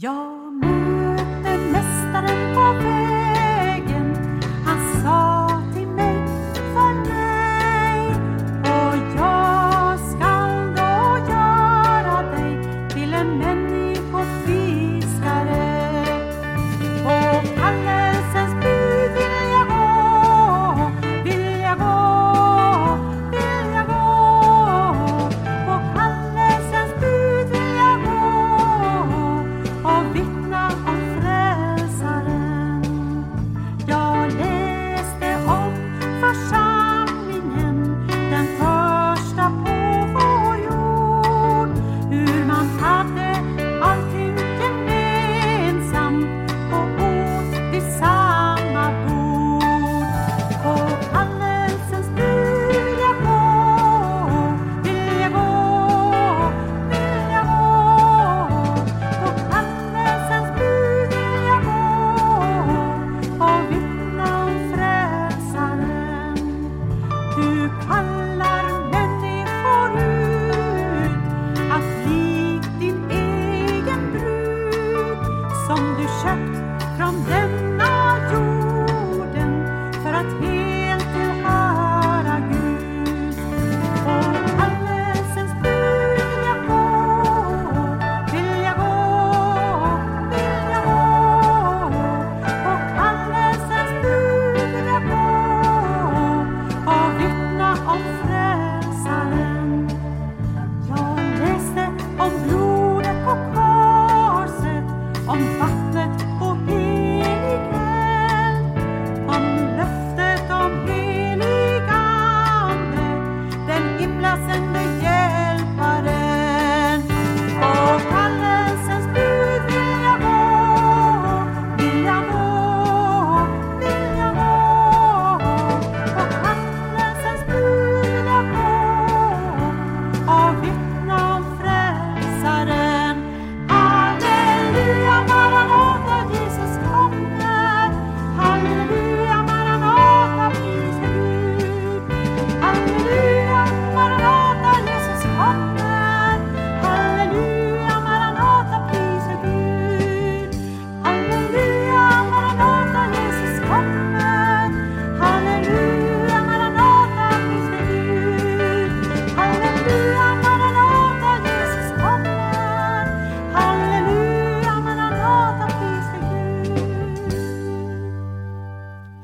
[0.00, 2.87] Jag möter Mästaren på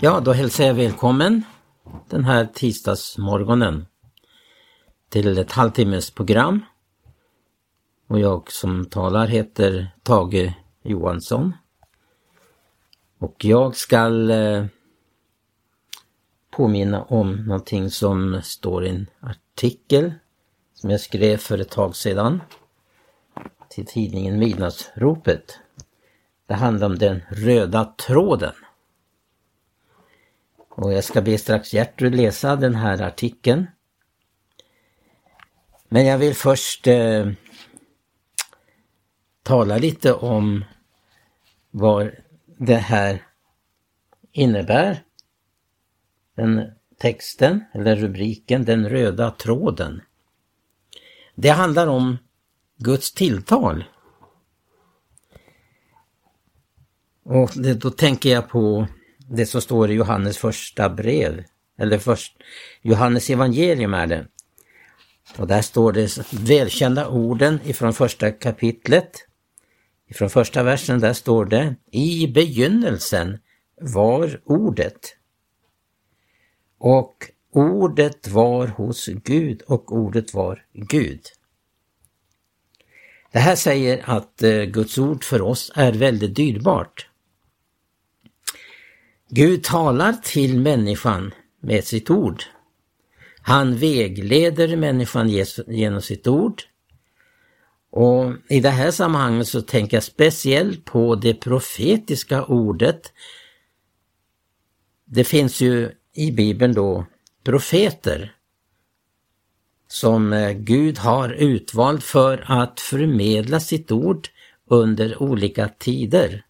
[0.04, 1.42] Ja, då hälsar jag välkommen
[2.08, 3.86] den här tisdagsmorgonen
[5.08, 6.64] till ett halvtimmes program.
[8.06, 11.52] Och jag som talar heter Tage Johansson.
[13.18, 14.66] Och jag ska eh,
[16.50, 20.12] påminna om någonting som står i en artikel
[20.74, 22.40] som jag skrev för ett tag sedan
[23.68, 25.58] till tidningen Midnattsropet.
[26.46, 28.54] Det handlar om den röda tråden.
[30.76, 33.66] Och jag ska be strax Gertrud läsa den här artikeln.
[35.88, 37.30] Men jag vill först eh,
[39.42, 40.64] tala lite om
[41.70, 42.10] vad
[42.58, 43.22] det här
[44.32, 45.02] innebär.
[46.34, 50.02] Den texten, eller rubriken, den röda tråden.
[51.34, 52.18] Det handlar om
[52.76, 53.84] Guds tilltal.
[57.22, 58.86] Och det, då tänker jag på
[59.30, 61.44] det som står i Johannes första brev,
[61.78, 62.36] eller först,
[62.82, 64.26] Johannes evangelium är det.
[65.36, 69.10] Och där står det välkända orden ifrån första kapitlet.
[70.08, 73.38] Ifrån första versen där står det I begynnelsen
[73.80, 75.16] var ordet.
[76.78, 81.20] Och ordet var hos Gud och ordet var Gud.
[83.32, 87.08] Det här säger att eh, Guds ord för oss är väldigt dyrbart.
[89.36, 92.42] Gud talar till människan med sitt ord.
[93.40, 95.28] Han vägleder människan
[95.66, 96.62] genom sitt ord.
[97.90, 103.12] Och i det här sammanhanget så tänker jag speciellt på det profetiska ordet.
[105.04, 107.06] Det finns ju i Bibeln då
[107.44, 108.34] profeter
[109.88, 114.28] som eh, Gud har utvalt för att förmedla sitt ord
[114.70, 116.43] under olika tider.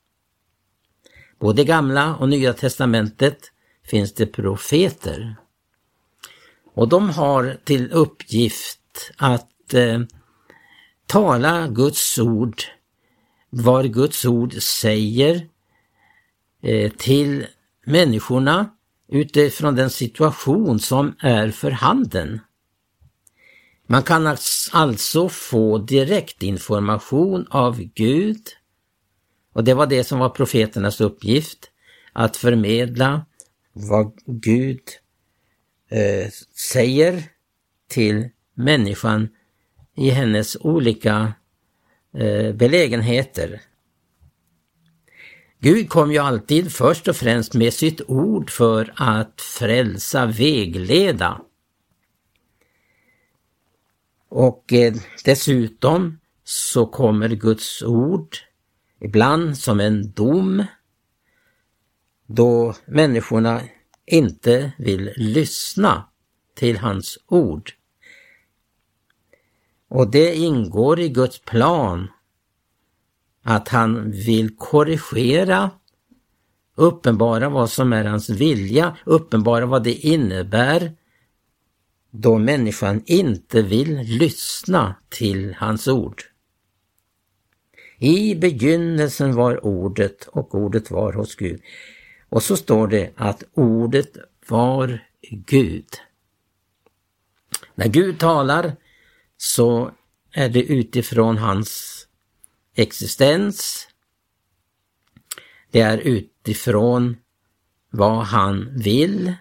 [1.45, 3.39] Både gamla och nya testamentet
[3.87, 5.37] finns det profeter.
[6.75, 10.01] Och de har till uppgift att eh,
[11.07, 12.63] tala Guds ord
[13.51, 15.49] vad Guds ord säger
[16.63, 17.47] eh, till
[17.87, 18.71] människorna
[19.09, 22.41] utifrån den situation som är för handen.
[23.87, 24.37] Man kan
[24.73, 28.43] alltså få direktinformation av Gud
[29.55, 31.71] och det var det som var profeternas uppgift,
[32.13, 33.27] att förmedla
[33.73, 34.81] vad Gud
[35.91, 36.31] eh,
[36.73, 37.23] säger
[37.89, 39.29] till människan
[39.97, 41.33] i hennes olika
[42.15, 43.61] eh, belägenheter.
[45.61, 51.41] Gud kom ju alltid först och främst med sitt ord för att frälsa, vägleda.
[54.29, 58.37] Och eh, dessutom så kommer Guds ord
[59.05, 60.65] ibland som en dom
[62.27, 63.61] då människorna
[64.07, 66.09] inte vill lyssna
[66.55, 67.73] till hans ord.
[69.89, 72.09] Och det ingår i Guds plan
[73.43, 75.71] att han vill korrigera,
[76.75, 80.97] uppenbara vad som är hans vilja, uppenbara vad det innebär
[82.11, 86.23] då människan inte vill lyssna till hans ord.
[88.05, 91.63] I begynnelsen var ordet och ordet var hos Gud.
[92.29, 94.17] Och så står det att ordet
[94.49, 95.87] var Gud.
[97.75, 98.77] När Gud talar
[99.37, 99.91] så
[100.33, 102.07] är det utifrån hans
[102.75, 103.89] existens.
[105.71, 107.17] Det är utifrån
[107.91, 109.35] vad han vill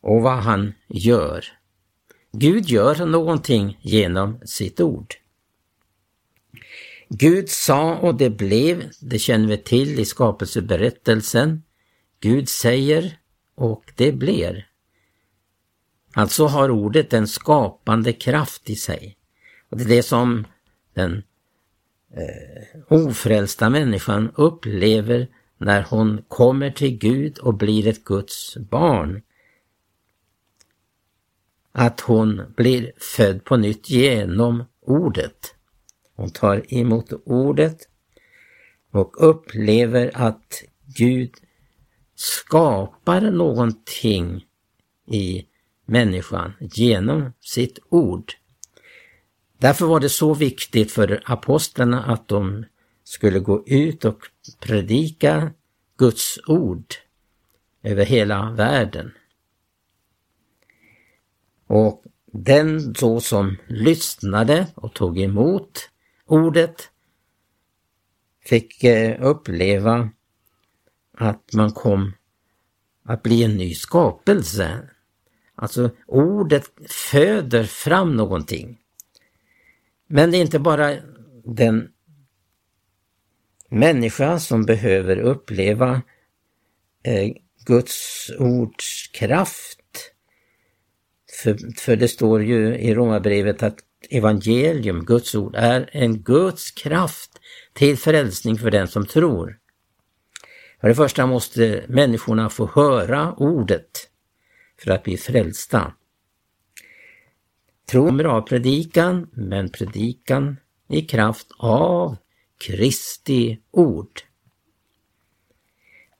[0.00, 1.44] och vad han gör.
[2.32, 5.14] Gud gör någonting genom sitt ord.
[7.08, 11.62] Gud sa och det blev, det känner vi till i skapelseberättelsen.
[12.20, 13.18] Gud säger
[13.54, 14.68] och det blir.
[16.14, 19.16] Alltså har ordet en skapande kraft i sig.
[19.68, 20.46] Och Det är det som
[20.94, 21.22] den
[22.16, 25.28] eh, ofrälsta människan upplever
[25.58, 29.22] när hon kommer till Gud och blir ett Guds barn.
[31.72, 35.54] Att hon blir född på nytt genom ordet.
[36.18, 37.88] Hon tar emot ordet
[38.90, 40.62] och upplever att
[40.96, 41.34] Gud
[42.14, 44.46] skapar någonting
[45.06, 45.46] i
[45.86, 48.32] människan genom sitt ord.
[49.58, 52.64] Därför var det så viktigt för apostlarna att de
[53.04, 54.22] skulle gå ut och
[54.60, 55.52] predika
[55.96, 56.94] Guds ord
[57.82, 59.12] över hela världen.
[61.66, 65.90] Och den då som lyssnade och tog emot
[66.28, 66.90] ordet
[68.44, 70.10] fick eh, uppleva
[71.18, 72.12] att man kom
[73.04, 74.88] att bli en ny skapelse.
[75.54, 78.78] Alltså ordet föder fram någonting.
[80.06, 80.96] Men det är inte bara
[81.44, 81.88] den
[83.68, 86.02] människa som behöver uppleva
[87.02, 87.32] eh,
[87.66, 89.80] Guds ords kraft.
[91.42, 93.78] För, för det står ju i Romarbrevet att
[94.10, 97.40] evangelium, Guds ord, är en Guds kraft
[97.72, 99.58] till frälsning för den som tror.
[100.80, 104.08] För det första måste människorna få höra ordet
[104.78, 105.92] för att bli frälsta.
[107.90, 110.56] Tro kommer av predikan, men predikan
[110.88, 112.16] i kraft av
[112.58, 114.20] Kristi ord.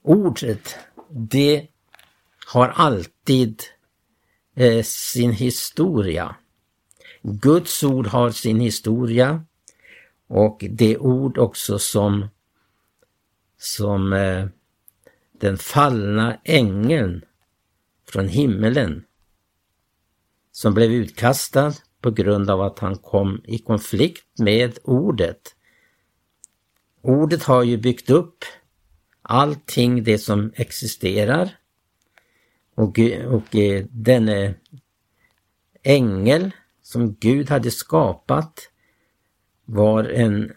[0.02, 0.76] Ordet,
[1.10, 1.66] det
[2.46, 3.62] har alltid
[4.56, 6.36] eh, sin historia.
[7.22, 9.44] Guds ord har sin historia
[10.26, 12.28] och det ord också som,
[13.58, 14.46] som eh,
[15.32, 17.24] den fallna ängeln
[18.08, 19.04] från himmelen
[20.52, 25.54] som blev utkastad på grund av att han kom i konflikt med ordet.
[27.02, 28.44] Ordet har ju byggt upp
[29.22, 31.50] allting det som existerar
[32.74, 34.54] och, och eh, denne
[35.82, 36.50] ängel
[36.92, 38.70] som Gud hade skapat
[39.64, 40.52] var en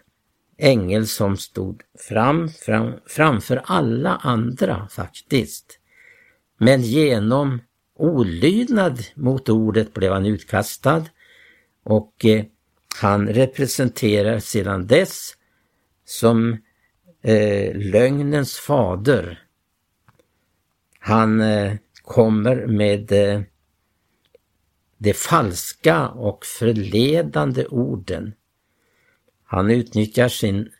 [0.58, 5.78] ängel som stod fram, fram, framför alla andra faktiskt.
[6.58, 7.60] Men genom
[7.96, 11.04] olydnad mot ordet blev han utkastad
[11.82, 12.44] och eh,
[13.00, 15.32] han representerar sedan dess
[16.04, 16.52] som
[17.22, 19.42] eh, lögnens fader.
[20.98, 21.72] Han eh,
[22.02, 23.42] kommer med eh,
[25.02, 28.34] de falska och förledande orden.
[29.44, 30.72] Han utnyttjar sin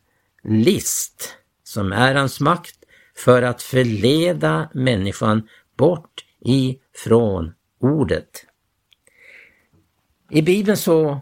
[0.43, 2.85] list, som är hans makt,
[3.17, 8.47] för att förleda människan bort ifrån ordet.
[10.31, 11.21] I Bibeln så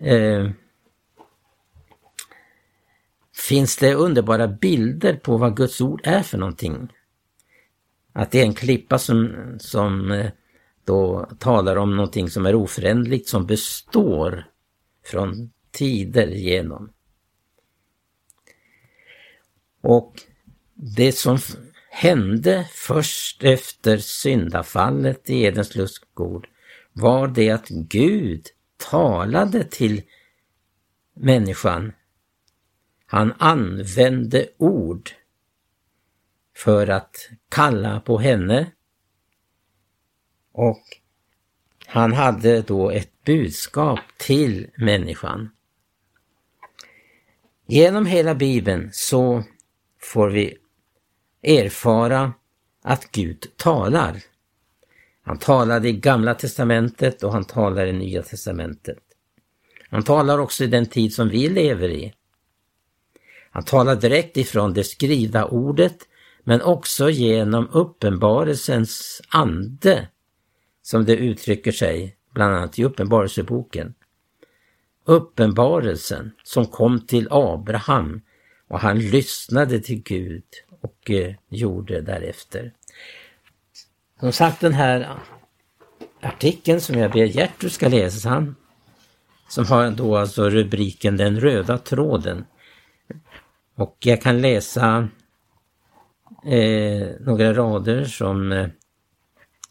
[0.00, 0.50] eh,
[3.48, 6.92] finns det underbara bilder på vad Guds ord är för någonting.
[8.12, 10.30] Att det är en klippa som, som eh,
[10.86, 14.44] då talar om någonting som är oföränderligt, som består
[15.04, 16.92] från tider igenom.
[19.80, 20.22] Och
[20.74, 21.38] det som
[21.90, 26.48] hände först efter syndafallet i Edens lustgård
[26.92, 28.46] var det att Gud
[28.90, 30.02] talade till
[31.14, 31.92] människan.
[33.06, 35.10] Han använde ord
[36.56, 37.16] för att
[37.48, 38.72] kalla på henne
[40.56, 40.82] och
[41.86, 45.50] han hade då ett budskap till människan.
[47.66, 49.44] Genom hela Bibeln så
[50.00, 50.56] får vi
[51.42, 52.32] erfara
[52.82, 54.16] att Gud talar.
[55.22, 58.98] Han talade i Gamla Testamentet och han talar i Nya Testamentet.
[59.90, 62.14] Han talar också i den tid som vi lever i.
[63.50, 65.96] Han talar direkt ifrån det skrivna ordet
[66.44, 70.08] men också genom uppenbarelsens ande
[70.86, 73.94] som det uttrycker sig bland annat i Uppenbarelseboken.
[75.04, 78.20] Uppenbarelsen som kom till Abraham
[78.68, 80.44] och han lyssnade till Gud
[80.80, 82.72] och eh, gjorde därefter.
[84.20, 85.18] Som sagt den här
[86.20, 88.54] artikeln som jag ber Gertrud ska läsa,
[89.48, 92.44] som har då alltså rubriken Den röda tråden.
[93.74, 95.08] Och jag kan läsa
[96.44, 98.68] eh, några rader som eh,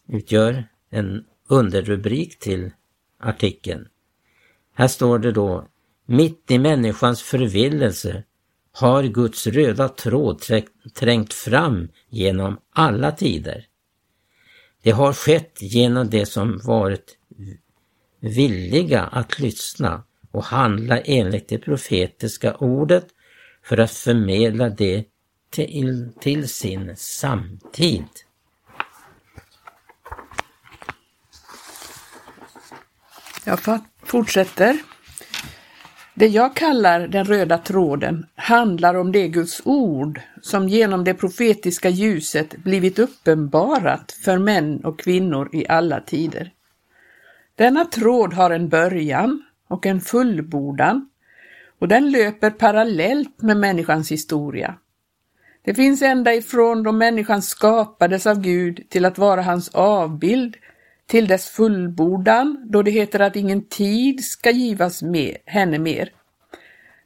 [0.08, 2.70] utgör en underrubrik till
[3.20, 3.88] artikeln.
[4.74, 5.68] Här står det då
[6.06, 8.24] Mitt i människans förvillelse
[8.72, 10.42] har Guds röda tråd
[10.94, 13.66] trängt fram genom alla tider.
[14.82, 17.18] Det har skett genom det som varit
[18.20, 23.06] villiga att lyssna och handla enligt det profetiska ordet
[23.62, 25.04] för att förmedla det
[25.50, 28.08] till, till sin samtid.
[33.46, 33.58] Jag
[34.02, 34.78] fortsätter.
[36.14, 41.88] Det jag kallar den röda tråden handlar om det Guds ord som genom det profetiska
[41.88, 46.50] ljuset blivit uppenbarat för män och kvinnor i alla tider.
[47.54, 51.08] Denna tråd har en början och en fullbordan
[51.78, 54.74] och den löper parallellt med människans historia.
[55.64, 60.56] Det finns ända ifrån då människan skapades av Gud till att vara hans avbild
[61.06, 66.10] till dess fullbordan då det heter att ingen tid ska givas med henne mer.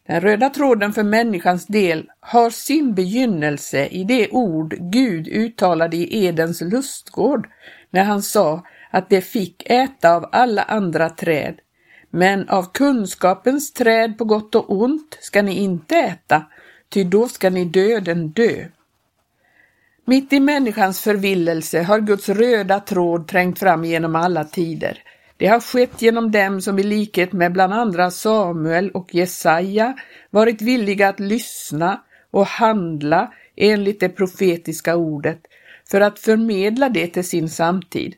[0.06, 6.24] Den röda tråden för människans del har sin begynnelse i det ord Gud uttalade i
[6.26, 7.48] Edens lustgård
[7.90, 11.60] när han sa att de fick äta av alla andra träd,
[12.10, 16.46] men av kunskapens träd på gott och ont ska ni inte äta,
[16.88, 18.64] ty då ska ni döden dö.
[20.04, 25.02] Mitt i människans förvillelse har Guds röda tråd trängt fram genom alla tider.
[25.36, 29.94] Det har skett genom dem som i likhet med bland andra Samuel och Jesaja
[30.30, 35.40] varit villiga att lyssna och handla enligt det profetiska ordet
[35.90, 38.14] för att förmedla det till sin samtid.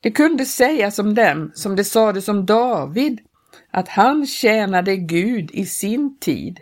[0.00, 3.20] Det kunde sägas om dem som det sades om David,
[3.70, 6.60] att han tjänade Gud i sin tid.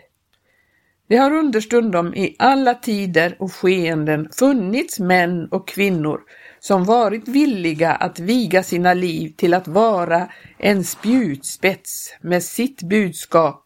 [1.09, 6.21] Det har understundom i alla tider och skeenden funnits män och kvinnor
[6.59, 13.65] som varit villiga att viga sina liv till att vara en spjutspets med sitt budskap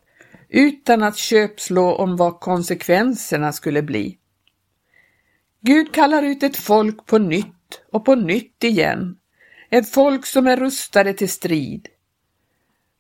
[0.50, 4.18] utan att köpslå om vad konsekvenserna skulle bli.
[5.62, 9.16] Gud kallar ut ett folk på nytt och på nytt igen,
[9.70, 11.88] ett folk som är rustade till strid.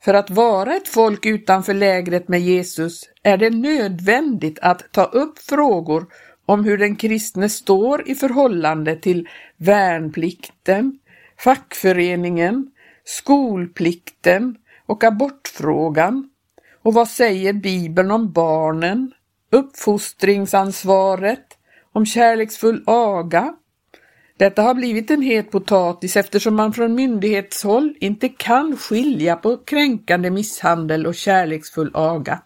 [0.03, 5.39] För att vara ett folk utanför lägret med Jesus är det nödvändigt att ta upp
[5.39, 6.05] frågor
[6.45, 10.99] om hur den kristne står i förhållande till värnplikten,
[11.39, 12.71] fackföreningen,
[13.03, 14.55] skolplikten
[14.85, 16.29] och abortfrågan.
[16.81, 19.11] Och vad säger Bibeln om barnen,
[19.51, 21.45] uppfostringsansvaret,
[21.91, 23.55] om kärleksfull aga
[24.43, 30.29] detta har blivit en het potatis eftersom man från myndighetshåll inte kan skilja på kränkande
[30.29, 32.41] misshandel och kärleksfull aga.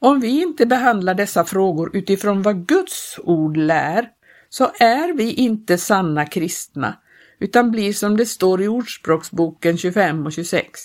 [0.00, 4.08] Om vi inte behandlar dessa frågor utifrån vad Guds ord lär
[4.48, 6.98] så är vi inte sanna kristna
[7.38, 10.80] utan blir som det står i Ordspråksboken 25 och 26.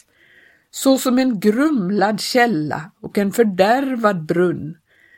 [0.71, 4.77] Så som en grumlad källa och en fördärvad brunn,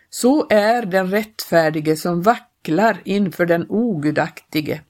[0.09, 4.81] så är den rättfärdige som vacker vacklar inför den ogudaktige.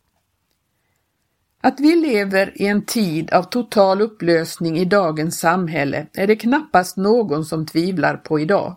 [1.62, 6.98] Att vi lever i en tid av total upplösning i dagens samhälle är det knappast
[6.98, 8.76] någon som tvivlar på idag.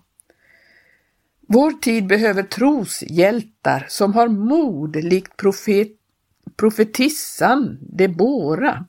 [1.49, 5.89] Vår tid behöver troshjältar som har mod likt profet,
[6.57, 8.87] profetissan Debora.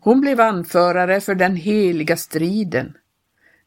[0.00, 2.94] Hon blev anförare för den heliga striden.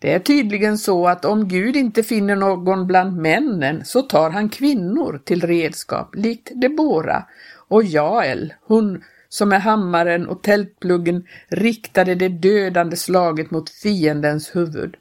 [0.01, 4.49] Det är tydligen så att om Gud inte finner någon bland männen så tar han
[4.49, 7.25] kvinnor till redskap, likt Debora
[7.67, 14.95] och Jael, hon som med hammaren och tältpluggen riktade det dödande slaget mot fiendens huvud.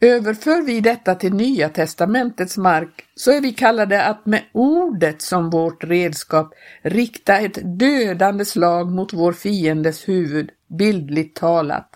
[0.00, 5.50] Överför vi detta till Nya testamentets mark så är vi kallade att med ordet som
[5.50, 11.87] vårt redskap rikta ett dödande slag mot vår fiendes huvud, bildligt talat.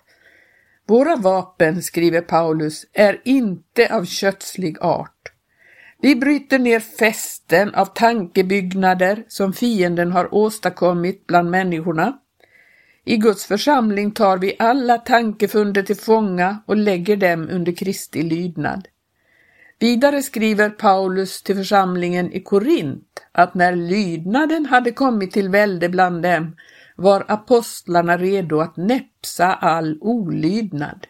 [0.87, 5.33] Våra vapen, skriver Paulus, är inte av kötslig art.
[6.01, 12.19] Vi bryter ner fästen av tankebyggnader som fienden har åstadkommit bland människorna.
[13.05, 18.89] I Guds församling tar vi alla tankefunder till fånga och lägger dem under Kristi lydnad.
[19.79, 26.23] Vidare skriver Paulus till församlingen i Korint att när lydnaden hade kommit till välde bland
[26.23, 26.57] dem
[27.03, 31.07] var apostlarna redo att näpsa all olydnad.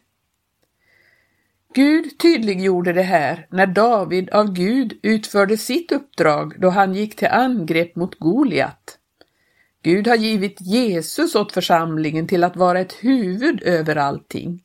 [1.74, 7.28] Gud tydliggjorde det här när David av Gud utförde sitt uppdrag då han gick till
[7.28, 8.98] angrepp mot Goliat.
[9.82, 14.62] Gud har givit Jesus åt församlingen till att vara ett huvud över allting.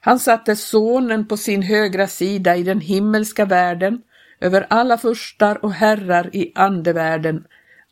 [0.00, 4.02] Han satte sonen på sin högra sida i den himmelska världen,
[4.40, 7.44] över alla furstar och herrar i andevärlden.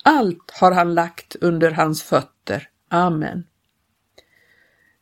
[0.04, 2.37] Allt har han lagt under hans fötter.
[2.88, 3.44] Amen.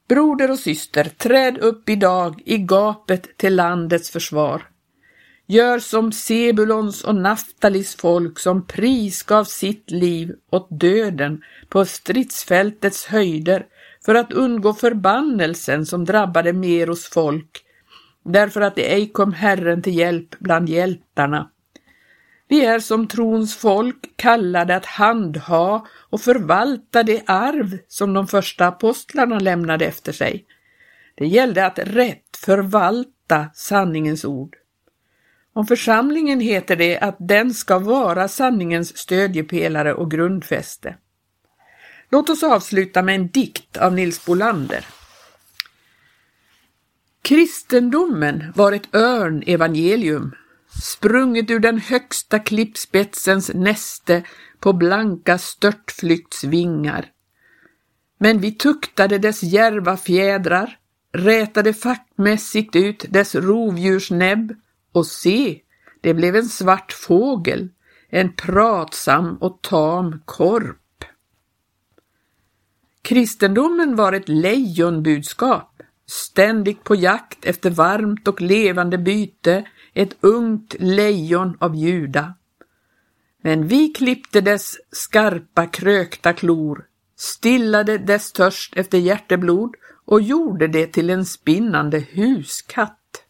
[0.09, 4.63] Broder och syster, träd upp idag i gapet till landets försvar.
[5.47, 13.67] Gör som Sebulons och Naftalis folk som prisgav sitt liv åt döden på stridsfältets höjder
[14.05, 17.65] för att undgå förbannelsen som drabbade Meros folk,
[18.25, 21.51] därför att det ej kom Herren till hjälp bland hjältarna.
[22.49, 28.67] Vi är som trons folk kallade att handha och förvalta det arv som de första
[28.67, 30.47] apostlarna lämnade efter sig.
[31.15, 34.57] Det gällde att rätt förvalta sanningens ord.
[35.53, 40.97] Om församlingen heter det att den ska vara sanningens stödjepelare och grundfäste.
[42.11, 44.85] Låt oss avsluta med en dikt av Nils Bolander.
[47.23, 50.35] Kristendomen var ett örnevangelium,
[50.83, 54.23] sprunget ur den högsta klippspetsens näste
[54.61, 57.07] på blanka störtflyktsvingar.
[58.19, 60.79] Men vi tuktade dess järva fjädrar,
[61.13, 64.55] rätade fackmässigt ut dess rovdjursnäbb
[64.93, 65.61] och se,
[66.01, 67.69] det blev en svart fågel,
[68.09, 71.05] en pratsam och tam korp.
[73.03, 79.65] Kristendomen var ett lejonbudskap, ständigt på jakt efter varmt och levande byte,
[79.97, 82.35] ett ungt lejon av Juda.
[83.43, 86.85] Men vi klippte dess skarpa krökta klor,
[87.17, 93.23] stillade dess törst efter hjärteblod och gjorde det till en spinnande huskatt.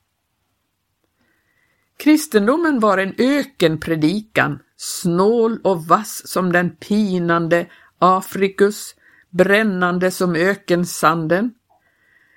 [1.97, 7.67] Kristendomen var en ökenpredikan, snål och vass som den pinande
[7.99, 8.95] Afrikus,
[9.31, 11.55] brännande som ökensanden.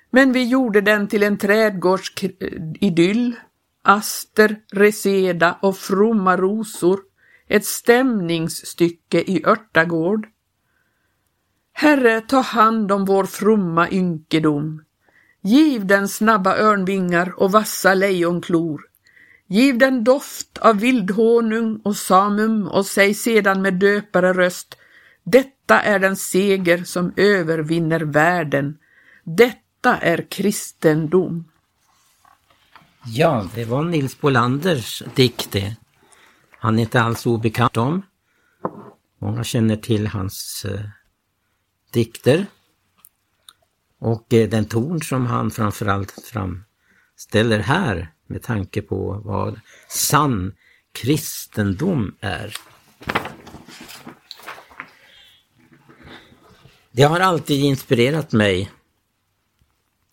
[0.10, 3.40] Men vi gjorde den till en trädgårdsidyll, eh,
[3.82, 7.00] aster, reseda och fromma rosor,
[7.48, 10.28] ett stämningsstycke i örtagård.
[11.74, 14.84] Herre, ta hand om vår fromma ynkedom.
[15.42, 18.82] Giv den snabba örnvingar och vassa lejonklor.
[19.48, 24.76] Giv den doft av vildhonung och samum och säg sedan med döpare röst
[25.24, 28.78] Detta är den seger som övervinner världen.
[29.24, 31.46] Detta är kristendom.
[33.12, 35.76] Ja, det var Nils Bolanders dikt det.
[36.60, 38.02] Han är inte alls obekant om.
[39.20, 40.82] Många känner till hans eh,
[41.92, 42.46] dikter.
[44.00, 50.54] Och eh, den ton som han framförallt framställer här med tanke på vad sann
[50.92, 52.56] kristendom är.
[56.92, 58.72] Det har alltid inspirerat mig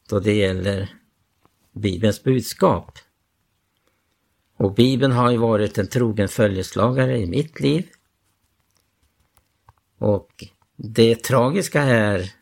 [0.09, 0.95] då det gäller
[1.76, 2.98] Bibelns budskap.
[4.56, 7.86] Och Bibeln har ju varit en trogen följeslagare i mitt liv.
[9.98, 10.44] Och
[10.76, 12.32] det tragiska här,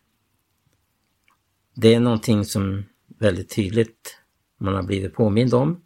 [1.74, 2.84] det är någonting som
[3.18, 4.18] väldigt tydligt
[4.58, 5.84] man har blivit påmind om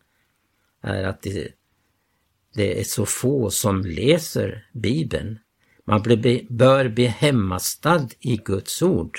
[0.80, 1.48] är att det,
[2.54, 5.38] det är så få som läser Bibeln.
[5.84, 6.02] Man
[6.48, 9.18] bör bli hemmastad i Guds ord.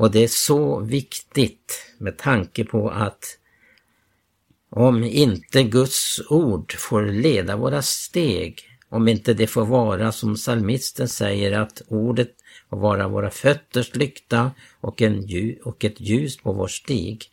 [0.00, 3.38] Och det är så viktigt med tanke på att
[4.70, 11.08] om inte Guds ord får leda våra steg, om inte det får vara som psalmisten
[11.08, 12.30] säger att ordet
[12.70, 15.26] får vara våra fötters lykta och, en,
[15.64, 17.24] och ett ljus på vår stig,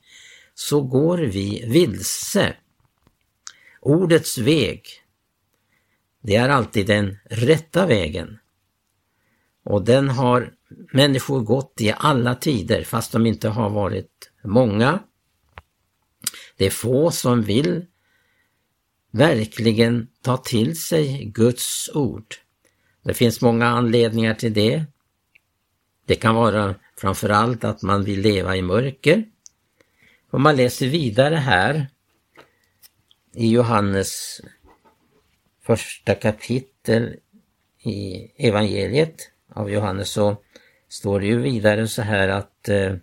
[0.53, 2.55] så går vi vilse.
[3.81, 4.81] Ordets väg,
[6.21, 8.39] det är alltid den rätta vägen.
[9.63, 14.99] Och den har människor gått i alla tider fast de inte har varit många.
[16.57, 17.85] Det är få som vill
[19.11, 22.35] verkligen ta till sig Guds ord.
[23.03, 24.83] Det finns många anledningar till det.
[26.05, 29.25] Det kan vara framförallt att man vill leva i mörker.
[30.29, 31.87] Om man läser vidare här
[33.33, 34.41] i Johannes
[35.61, 37.15] första kapitel
[37.83, 40.37] i evangeliet av Johannes så
[40.87, 42.93] står det ju vidare så här att eh,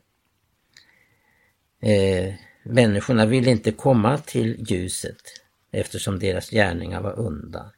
[1.81, 5.23] eh, människorna vill inte komma till ljuset
[5.71, 7.73] eftersom deras gärningar var onda.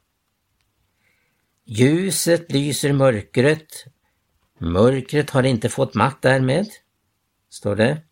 [1.65, 3.85] Ljuset lyser mörkret,
[4.59, 6.67] mörkret har inte fått makt därmed,
[7.49, 8.03] står det.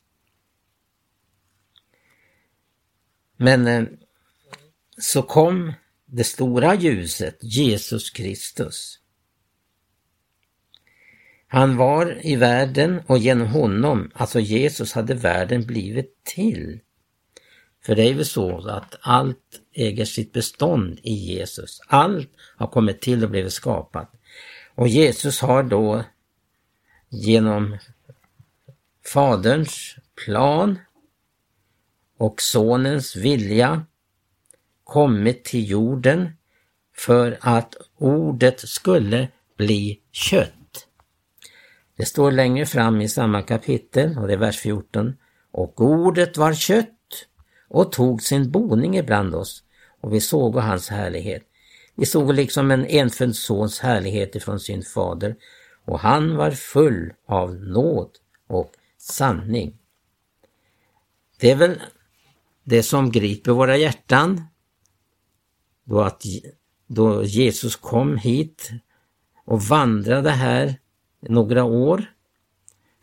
[3.37, 3.85] Men eh,
[4.98, 5.72] så kom
[6.07, 9.00] det stora ljuset, Jesus Kristus.
[11.55, 16.81] Han var i världen och genom honom, alltså Jesus, hade världen blivit till.
[17.85, 21.81] För det är väl så att allt äger sitt bestånd i Jesus.
[21.87, 24.12] Allt har kommit till och blivit skapat.
[24.75, 26.05] Och Jesus har då
[27.09, 27.79] genom
[29.12, 30.79] Faderns plan
[32.19, 33.87] och Sonens vilja
[34.85, 36.31] kommit till jorden
[36.97, 40.53] för att ordet skulle bli kött.
[41.96, 45.16] Det står längre fram i samma kapitel, och det är vers 14.
[45.50, 46.88] Och ordet var kött
[47.68, 49.64] och tog sin boning ibland oss,
[50.00, 51.42] och vi såg hans härlighet.
[51.94, 55.37] Vi såg liksom en enfödd sons härlighet ifrån sin fader,
[55.85, 58.11] och han var full av nåd
[58.48, 59.78] och sanning.
[61.40, 61.80] Det är väl
[62.64, 64.44] det som griper våra hjärtan
[65.85, 66.22] då, att,
[66.87, 68.70] då Jesus kom hit
[69.44, 70.78] och vandrade här
[71.29, 72.05] några år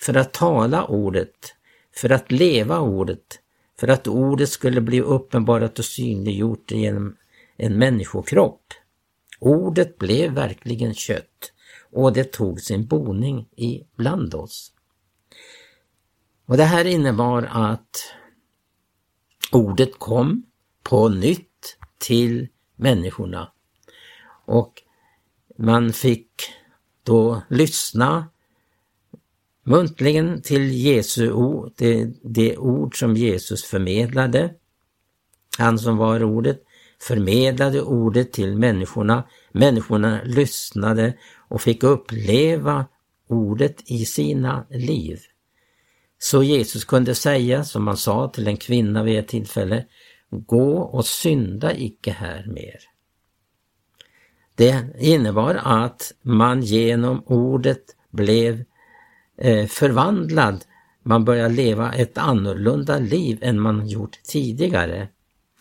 [0.01, 1.55] för att tala ordet,
[1.95, 3.39] för att leva ordet,
[3.79, 7.15] för att ordet skulle bli uppenbarat och synliggjort genom
[7.57, 8.73] en människokropp.
[9.39, 11.53] Ordet blev verkligen kött
[11.91, 14.73] och det tog sin boning ibland oss.
[16.45, 18.13] Och det här innebar att
[19.51, 20.45] ordet kom
[20.83, 23.51] på nytt till människorna.
[24.45, 24.83] Och
[25.57, 26.31] man fick
[27.03, 28.29] då lyssna
[29.63, 34.53] muntligen till Jesu ord, det, det ord som Jesus förmedlade.
[35.57, 36.63] Han som var ordet
[37.01, 39.23] förmedlade ordet till människorna.
[39.51, 41.17] Människorna lyssnade
[41.49, 42.85] och fick uppleva
[43.27, 45.19] ordet i sina liv.
[46.19, 49.85] Så Jesus kunde säga, som han sa till en kvinna vid ett tillfälle,
[50.29, 52.90] Gå och synda icke här mer.
[54.55, 58.63] Det innebar att man genom ordet blev
[59.37, 60.65] eh, förvandlad.
[61.03, 65.07] Man började leva ett annorlunda liv än man gjort tidigare.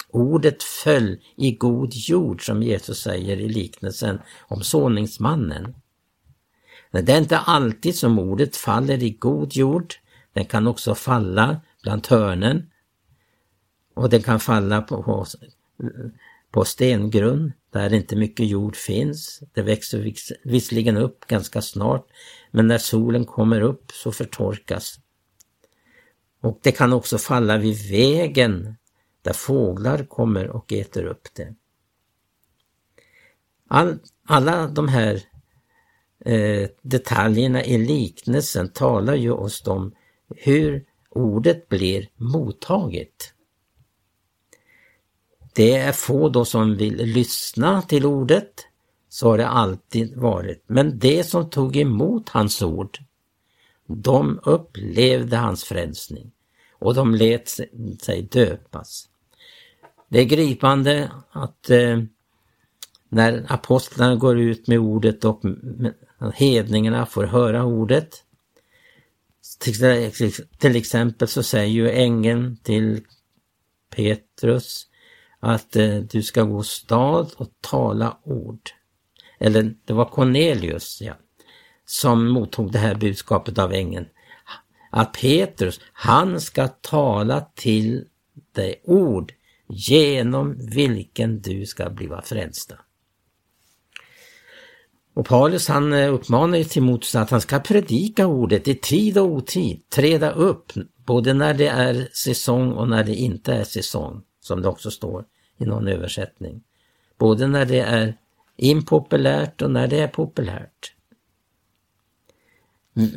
[0.08, 5.74] Ordet föll i god jord som Jesus säger i liknelsen om såningsmannen.
[6.90, 9.94] Men det är inte alltid som ordet faller i god jord.
[10.32, 12.66] Den kan också falla bland törnen.
[13.94, 15.26] och den kan falla på,
[16.50, 19.42] på stengrund där inte mycket jord finns.
[19.52, 20.12] Det växer
[20.44, 22.06] visserligen upp ganska snart
[22.50, 24.98] men när solen kommer upp så förtorkas.
[26.42, 28.76] Och det kan också falla vid vägen
[29.22, 31.54] där fåglar kommer och äter upp det.
[33.68, 35.22] All, alla de här
[36.24, 39.94] eh, detaljerna i liknelsen talar ju oss om
[40.36, 43.34] hur ordet blir mottaget.
[45.52, 48.66] Det är få då som vill lyssna till ordet,
[49.08, 50.64] så har det alltid varit.
[50.66, 52.98] Men det som tog emot hans ord,
[53.86, 56.32] de upplevde hans frälsning
[56.72, 57.48] och de lät
[58.02, 59.08] sig döpas.
[60.08, 61.98] Det är gripande att eh,
[63.08, 65.42] när apostlarna går ut med ordet och
[66.34, 68.24] hedningarna får höra ordet.
[70.58, 73.04] Till exempel så säger ju ängeln till
[73.96, 74.86] Petrus
[75.40, 78.70] att eh, du ska gå stad och tala ord.
[79.38, 81.14] Eller det var Cornelius ja,
[81.84, 84.06] som mottog det här budskapet av ängeln.
[84.90, 88.04] Att Petrus, han ska tala till
[88.54, 89.32] dig ord
[89.68, 92.74] genom vilken du ska bliva frälsta.
[95.14, 99.26] Och Paulus han eh, uppmanar ju Timoteus att han ska predika ordet i tid och
[99.26, 100.72] otid, träda upp
[101.06, 105.24] både när det är säsong och när det inte är säsong, som det också står
[105.58, 106.62] i någon översättning.
[107.18, 108.16] Både när det är
[108.56, 110.94] impopulärt och när det är populärt.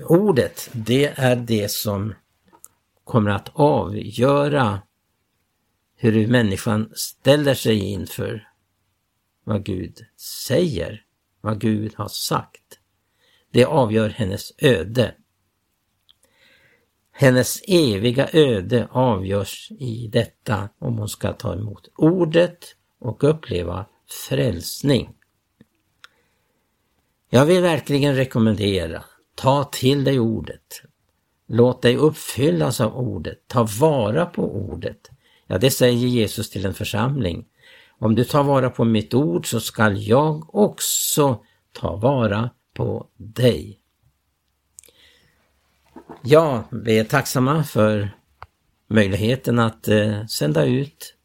[0.04, 2.13] Ordet, det är det som
[3.04, 4.82] kommer att avgöra
[5.96, 8.48] hur människan ställer sig inför
[9.43, 10.06] vad Gud
[10.48, 11.06] säger,
[11.41, 12.80] vad Gud har sagt.
[13.52, 15.15] Det avgör hennes öde.
[17.15, 23.86] Hennes eviga öde avgörs i detta om hon ska ta emot ordet och uppleva
[24.28, 25.10] frälsning.
[27.30, 29.04] Jag vill verkligen rekommendera,
[29.36, 30.82] ta till dig ordet.
[31.47, 35.10] Låt dig uppfyllas av ordet, ta vara på ordet.
[35.47, 37.45] Ja, det säger Jesus till en församling.
[37.99, 43.83] Om du tar vara på mitt ord så skall jag också ta vara på dig.
[46.22, 48.12] Ja, vi är tacksamma för
[48.88, 51.16] möjligheten att eh, sända ut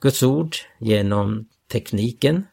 [0.00, 2.46] Guds ord genom tekniken.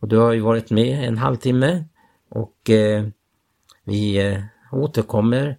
[0.00, 1.84] Och du har ju varit med en halvtimme
[2.28, 3.06] och eh,
[3.84, 5.58] vi eh, återkommer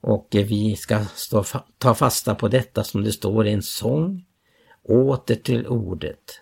[0.00, 1.44] och eh, vi ska stå,
[1.78, 4.26] ta fasta på detta som det står i en sång.
[4.82, 6.40] Åter till ordet.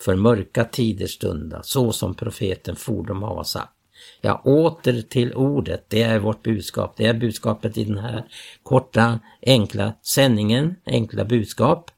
[0.00, 3.75] För mörka tider stunda, så som profeten fordom har sagt.
[4.20, 6.96] Ja, åter till ordet, det är vårt budskap.
[6.96, 8.24] Det är budskapet i den här
[8.62, 11.90] korta, enkla sändningen, enkla budskap.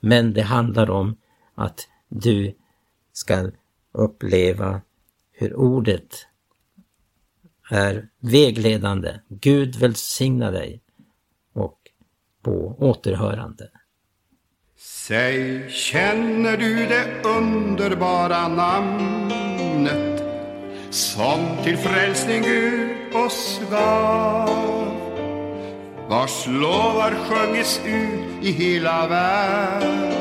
[0.00, 1.16] Men det handlar om
[1.54, 2.54] att du
[3.12, 3.50] ska
[3.92, 4.80] uppleva
[5.32, 6.26] hur ordet
[7.70, 9.12] är vägledande.
[9.28, 10.80] Gud välsigna dig
[11.52, 11.78] och
[12.42, 13.70] på återhörande.
[14.78, 20.15] Säg, känner du det underbara namnet
[20.96, 24.86] som till frälsning Gud oss gav?
[26.08, 30.16] Vars lovar sjungits ut i hela världen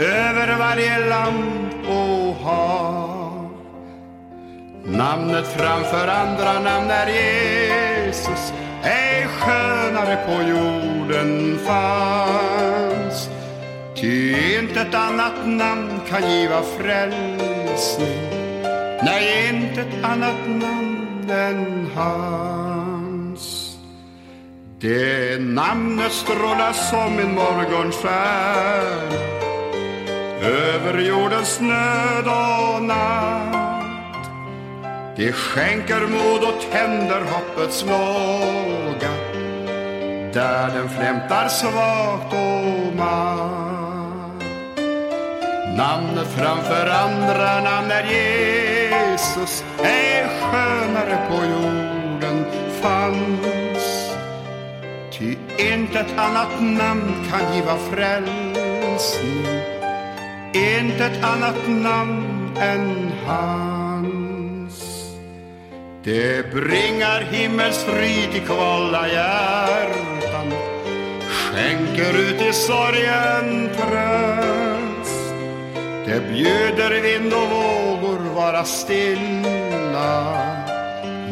[0.00, 3.48] över varje land och hav.
[4.84, 13.28] Namnet framför andra namn är Jesus, ej skönare på jorden fanns.
[13.96, 18.31] Ty intet annat namn kan giva frälsning,
[19.04, 23.76] nej, inte ett annat namn än hans.
[24.80, 29.32] Det namnet strålar som en morgonstjärna
[30.42, 34.26] över jordens nöd och natt.
[35.16, 39.12] Det skänker mod och tänder hoppets låga
[40.32, 44.42] där den flämtar svagt och matt.
[45.76, 48.61] Namnet framför andra namn är Jesus,
[49.84, 52.44] ej skönare på jorden
[52.82, 54.12] fanns.
[55.12, 59.46] Ty intet annat namn kan giva frälsning,
[60.52, 64.82] intet annat namn än hans.
[66.04, 70.52] Det bringar himmelsfrid i kvala hjärtan,
[71.28, 75.34] skänker ut i sorgen tröst.
[76.06, 77.91] Det bjuder vind och våg
[78.34, 80.22] vara stilla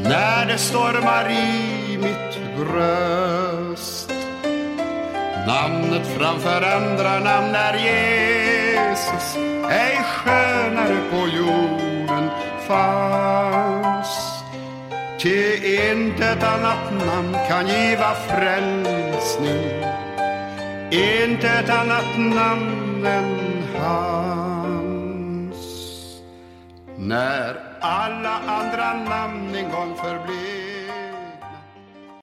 [0.02, 4.12] när det stormar i mitt bröst.
[5.46, 9.36] Namnet framför andra namn är Jesus,
[9.70, 12.30] ej skönare på jorden
[12.68, 14.42] fanns.
[15.18, 15.56] Ty
[15.90, 19.84] intet annat namn kan giva frälsning,
[20.90, 24.59] intet annat namn än hans.
[27.10, 30.69] När alla andra namn en gång förblev